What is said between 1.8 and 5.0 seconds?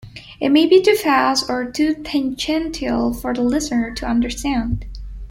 tangential for the listener to understand.